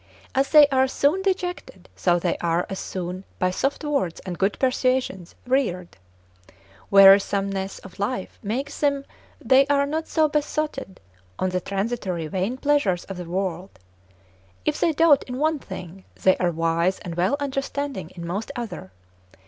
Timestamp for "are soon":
0.69-1.21